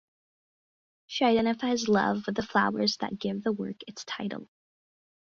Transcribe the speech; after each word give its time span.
She 1.05 1.25
identifies 1.25 1.87
love 1.87 2.25
with 2.25 2.33
the 2.35 2.41
flowers 2.41 2.97
that 3.01 3.19
give 3.19 3.43
the 3.43 3.51
work 3.53 3.75
its 3.85 4.03
title. 4.03 4.49